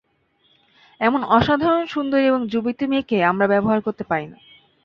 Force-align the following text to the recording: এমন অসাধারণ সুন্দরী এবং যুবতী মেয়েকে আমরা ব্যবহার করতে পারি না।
এমন 1.01 1.21
অসাধারণ 1.29 1.85
সুন্দরী 1.85 2.25
এবং 2.25 2.41
যুবতী 2.47 2.85
মেয়েকে 2.87 3.17
আমরা 3.23 3.45
ব্যবহার 3.47 3.79
করতে 3.81 4.03
পারি 4.03 4.27
না। 4.27 4.37